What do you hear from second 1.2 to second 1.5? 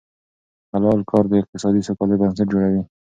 د